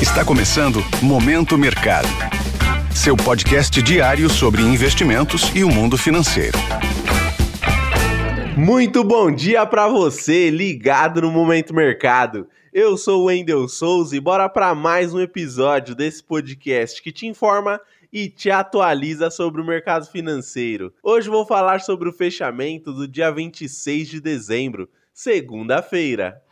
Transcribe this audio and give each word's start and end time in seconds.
Está 0.00 0.22
começando 0.22 0.80
Momento 1.02 1.56
Mercado. 1.56 2.06
Seu 2.94 3.16
podcast 3.16 3.80
diário 3.80 4.28
sobre 4.28 4.60
investimentos 4.60 5.50
e 5.54 5.64
o 5.64 5.70
mundo 5.70 5.96
financeiro. 5.96 6.58
Muito 8.54 9.02
bom 9.02 9.34
dia 9.34 9.64
para 9.64 9.88
você, 9.88 10.50
ligado 10.50 11.22
no 11.22 11.30
Momento 11.30 11.72
Mercado. 11.72 12.46
Eu 12.74 12.98
sou 12.98 13.22
o 13.22 13.24
Wendel 13.24 13.66
Souza 13.68 14.14
e 14.14 14.20
bora 14.20 14.50
para 14.50 14.74
mais 14.74 15.14
um 15.14 15.20
episódio 15.20 15.94
desse 15.94 16.22
podcast 16.22 17.02
que 17.02 17.10
te 17.10 17.26
informa 17.26 17.80
e 18.12 18.28
te 18.28 18.50
atualiza 18.50 19.30
sobre 19.30 19.62
o 19.62 19.66
mercado 19.66 20.04
financeiro. 20.06 20.92
Hoje 21.02 21.30
vou 21.30 21.46
falar 21.46 21.80
sobre 21.80 22.06
o 22.06 22.12
fechamento 22.12 22.92
do 22.92 23.08
dia 23.08 23.30
26 23.30 24.08
de 24.08 24.20
dezembro, 24.20 24.90
segunda-feira. 25.14 26.42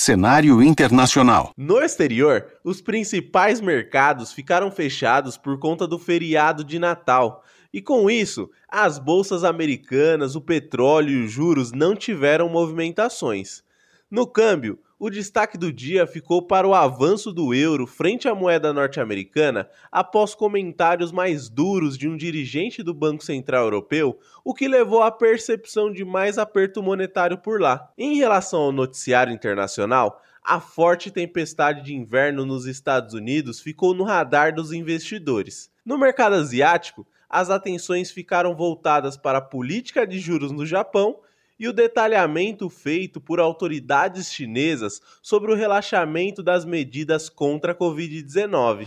Cenário 0.00 0.62
internacional. 0.62 1.52
No 1.56 1.80
exterior, 1.80 2.46
os 2.62 2.80
principais 2.80 3.60
mercados 3.60 4.32
ficaram 4.32 4.70
fechados 4.70 5.36
por 5.36 5.58
conta 5.58 5.88
do 5.88 5.98
feriado 5.98 6.62
de 6.62 6.78
Natal. 6.78 7.42
E 7.72 7.82
com 7.82 8.08
isso, 8.08 8.48
as 8.68 8.96
bolsas 8.96 9.42
americanas, 9.42 10.36
o 10.36 10.40
petróleo 10.40 11.10
e 11.10 11.24
os 11.24 11.32
juros 11.32 11.72
não 11.72 11.96
tiveram 11.96 12.48
movimentações. 12.48 13.64
No 14.10 14.26
câmbio, 14.26 14.78
o 14.98 15.10
destaque 15.10 15.58
do 15.58 15.70
dia 15.70 16.06
ficou 16.06 16.40
para 16.40 16.66
o 16.66 16.74
avanço 16.74 17.30
do 17.30 17.52
euro 17.52 17.86
frente 17.86 18.26
à 18.26 18.34
moeda 18.34 18.72
norte-americana 18.72 19.68
após 19.92 20.34
comentários 20.34 21.12
mais 21.12 21.50
duros 21.50 21.98
de 21.98 22.08
um 22.08 22.16
dirigente 22.16 22.82
do 22.82 22.94
Banco 22.94 23.22
Central 23.22 23.64
Europeu, 23.64 24.18
o 24.42 24.54
que 24.54 24.66
levou 24.66 25.02
à 25.02 25.12
percepção 25.12 25.92
de 25.92 26.06
mais 26.06 26.38
aperto 26.38 26.82
monetário 26.82 27.36
por 27.36 27.60
lá. 27.60 27.92
Em 27.98 28.16
relação 28.16 28.60
ao 28.60 28.72
noticiário 28.72 29.30
internacional, 29.30 30.22
a 30.42 30.58
forte 30.58 31.10
tempestade 31.10 31.82
de 31.82 31.94
inverno 31.94 32.46
nos 32.46 32.64
Estados 32.64 33.12
Unidos 33.12 33.60
ficou 33.60 33.92
no 33.92 34.04
radar 34.04 34.54
dos 34.54 34.72
investidores. 34.72 35.70
No 35.84 35.98
mercado 35.98 36.34
asiático, 36.34 37.06
as 37.28 37.50
atenções 37.50 38.10
ficaram 38.10 38.56
voltadas 38.56 39.18
para 39.18 39.36
a 39.36 39.42
política 39.42 40.06
de 40.06 40.18
juros 40.18 40.50
no 40.50 40.64
Japão 40.64 41.20
e 41.58 41.66
o 41.66 41.72
detalhamento 41.72 42.70
feito 42.70 43.20
por 43.20 43.40
autoridades 43.40 44.32
chinesas 44.32 45.00
sobre 45.20 45.52
o 45.52 45.56
relaxamento 45.56 46.42
das 46.42 46.64
medidas 46.64 47.28
contra 47.28 47.72
a 47.72 47.74
Covid-19. 47.74 48.86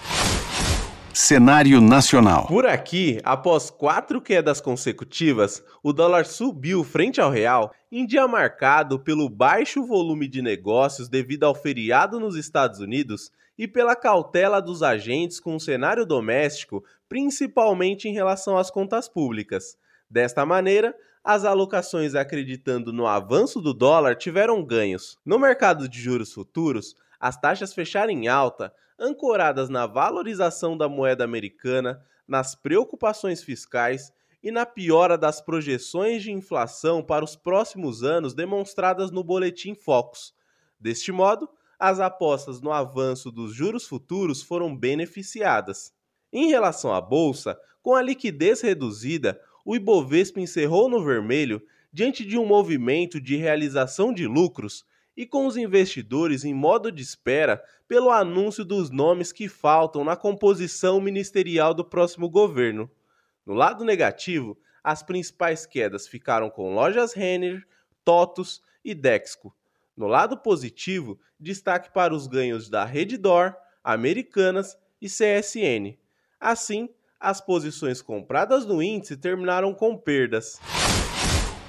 Cenário 1.13 1.81
nacional. 1.81 2.47
Por 2.47 2.65
aqui, 2.65 3.19
após 3.25 3.69
quatro 3.69 4.21
quedas 4.21 4.61
consecutivas, 4.61 5.61
o 5.83 5.91
dólar 5.91 6.25
subiu 6.25 6.85
frente 6.85 7.19
ao 7.19 7.29
real 7.29 7.73
em 7.91 8.05
dia 8.05 8.25
marcado 8.29 8.97
pelo 8.97 9.27
baixo 9.27 9.83
volume 9.83 10.25
de 10.25 10.41
negócios 10.41 11.09
devido 11.09 11.43
ao 11.43 11.53
feriado 11.53 12.17
nos 12.17 12.37
Estados 12.37 12.79
Unidos 12.79 13.29
e 13.57 13.67
pela 13.67 13.93
cautela 13.93 14.61
dos 14.61 14.81
agentes 14.81 15.37
com 15.37 15.55
o 15.55 15.59
cenário 15.59 16.05
doméstico, 16.05 16.81
principalmente 17.09 18.07
em 18.07 18.13
relação 18.13 18.57
às 18.57 18.71
contas 18.71 19.09
públicas. 19.09 19.77
Desta 20.09 20.45
maneira, 20.45 20.95
as 21.23 21.45
alocações 21.45 22.15
acreditando 22.15 22.91
no 22.91 23.05
avanço 23.05 23.61
do 23.61 23.73
dólar 23.73 24.15
tiveram 24.15 24.63
ganhos. 24.63 25.17
No 25.25 25.37
mercado 25.37 25.87
de 25.87 25.99
juros 25.99 26.33
futuros, 26.33 26.95
as 27.19 27.39
taxas 27.39 27.73
fecharam 27.73 28.11
em 28.11 28.27
alta, 28.27 28.73
ancoradas 28.97 29.69
na 29.69 29.85
valorização 29.85 30.75
da 30.75 30.89
moeda 30.89 31.23
americana, 31.23 32.03
nas 32.27 32.55
preocupações 32.55 33.43
fiscais 33.43 34.11
e 34.41 34.51
na 34.51 34.65
piora 34.65 35.17
das 35.17 35.39
projeções 35.39 36.23
de 36.23 36.31
inflação 36.31 37.03
para 37.03 37.23
os 37.23 37.35
próximos 37.35 38.03
anos 38.03 38.33
demonstradas 38.33 39.11
no 39.11 39.23
boletim 39.23 39.75
Focus. 39.75 40.33
Deste 40.79 41.11
modo, 41.11 41.47
as 41.77 41.99
apostas 41.99 42.61
no 42.61 42.71
avanço 42.71 43.31
dos 43.31 43.53
juros 43.53 43.87
futuros 43.87 44.41
foram 44.41 44.75
beneficiadas. 44.75 45.93
Em 46.33 46.47
relação 46.47 46.93
à 46.93 47.01
bolsa, 47.01 47.59
com 47.83 47.93
a 47.93 48.01
liquidez 48.01 48.61
reduzida, 48.61 49.39
o 49.65 49.75
Ibovespa 49.75 50.39
encerrou 50.39 50.89
no 50.89 51.03
vermelho 51.03 51.61
diante 51.91 52.25
de 52.25 52.37
um 52.37 52.45
movimento 52.45 53.19
de 53.19 53.35
realização 53.35 54.13
de 54.13 54.25
lucros 54.25 54.85
e 55.15 55.25
com 55.25 55.45
os 55.45 55.57
investidores 55.57 56.43
em 56.45 56.53
modo 56.53 56.91
de 56.91 57.01
espera 57.01 57.63
pelo 57.87 58.09
anúncio 58.09 58.63
dos 58.63 58.89
nomes 58.89 59.31
que 59.31 59.49
faltam 59.49 60.03
na 60.03 60.15
composição 60.15 61.01
ministerial 61.01 61.73
do 61.73 61.83
próximo 61.83 62.29
governo. 62.29 62.89
No 63.45 63.53
lado 63.53 63.83
negativo, 63.83 64.57
as 64.83 65.03
principais 65.03 65.65
quedas 65.65 66.07
ficaram 66.07 66.49
com 66.49 66.73
lojas 66.73 67.13
Renner, 67.13 67.67
Totos 68.03 68.61
e 68.83 68.95
Dexco. 68.95 69.53
No 69.95 70.07
lado 70.07 70.37
positivo, 70.37 71.19
destaque 71.39 71.91
para 71.91 72.15
os 72.15 72.25
ganhos 72.25 72.69
da 72.69 72.85
Reddor, 72.85 73.55
Americanas 73.83 74.77
e 75.01 75.07
CSN. 75.07 75.97
Assim, 76.39 76.89
as 77.21 77.39
posições 77.39 78.01
compradas 78.01 78.65
no 78.65 78.81
índice 78.81 79.15
terminaram 79.15 79.75
com 79.75 79.95
perdas. 79.95 80.59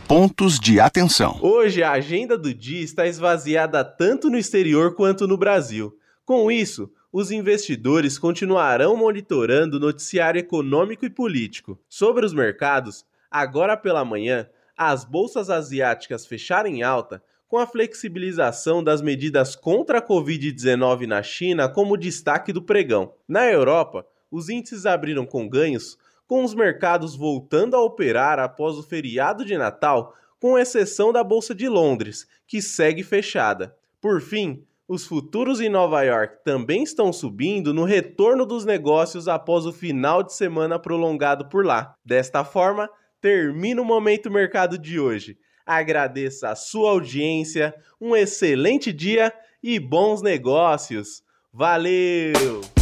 Pontos 0.08 0.58
de 0.58 0.80
atenção. 0.80 1.38
Hoje 1.42 1.82
a 1.82 1.92
agenda 1.92 2.38
do 2.38 2.54
dia 2.54 2.82
está 2.82 3.06
esvaziada 3.06 3.84
tanto 3.84 4.30
no 4.30 4.38
exterior 4.38 4.94
quanto 4.94 5.28
no 5.28 5.36
Brasil. 5.36 5.94
Com 6.24 6.50
isso, 6.50 6.90
os 7.12 7.30
investidores 7.30 8.18
continuarão 8.18 8.96
monitorando 8.96 9.76
o 9.76 9.80
noticiário 9.80 10.38
econômico 10.38 11.04
e 11.04 11.10
político. 11.10 11.78
Sobre 11.86 12.24
os 12.24 12.32
mercados, 12.32 13.04
agora 13.30 13.76
pela 13.76 14.04
manhã, 14.04 14.48
as 14.76 15.04
bolsas 15.04 15.50
asiáticas 15.50 16.26
fecharam 16.26 16.70
em 16.70 16.82
alta, 16.82 17.22
com 17.46 17.58
a 17.58 17.66
flexibilização 17.66 18.82
das 18.82 19.02
medidas 19.02 19.54
contra 19.54 19.98
a 19.98 20.02
Covid-19 20.02 21.06
na 21.06 21.22
China 21.22 21.68
como 21.68 21.98
destaque 21.98 22.50
do 22.50 22.62
pregão. 22.62 23.12
Na 23.28 23.46
Europa, 23.46 24.06
os 24.32 24.48
índices 24.48 24.86
abriram 24.86 25.26
com 25.26 25.46
ganhos, 25.46 25.98
com 26.26 26.42
os 26.42 26.54
mercados 26.54 27.14
voltando 27.14 27.76
a 27.76 27.82
operar 27.82 28.38
após 28.38 28.78
o 28.78 28.82
feriado 28.82 29.44
de 29.44 29.58
Natal, 29.58 30.16
com 30.40 30.58
exceção 30.58 31.12
da 31.12 31.22
Bolsa 31.22 31.54
de 31.54 31.68
Londres, 31.68 32.26
que 32.46 32.62
segue 32.62 33.02
fechada. 33.02 33.76
Por 34.00 34.20
fim, 34.20 34.64
os 34.88 35.06
futuros 35.06 35.60
em 35.60 35.68
Nova 35.68 36.02
York 36.02 36.38
também 36.44 36.82
estão 36.82 37.12
subindo 37.12 37.72
no 37.72 37.84
retorno 37.84 38.44
dos 38.44 38.64
negócios 38.64 39.28
após 39.28 39.66
o 39.66 39.72
final 39.72 40.22
de 40.22 40.34
semana 40.34 40.78
prolongado 40.78 41.48
por 41.48 41.64
lá. 41.64 41.94
Desta 42.04 42.44
forma, 42.44 42.90
termina 43.20 43.80
o 43.80 43.84
Momento 43.84 44.30
Mercado 44.30 44.76
de 44.76 44.98
hoje. 44.98 45.38
Agradeço 45.64 46.44
a 46.46 46.56
sua 46.56 46.90
audiência, 46.90 47.74
um 48.00 48.16
excelente 48.16 48.92
dia 48.92 49.32
e 49.62 49.78
bons 49.78 50.20
negócios. 50.20 51.22
Valeu! 51.52 52.81